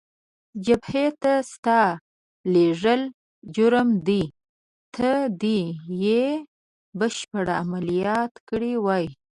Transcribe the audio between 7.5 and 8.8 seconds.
عملیات کړی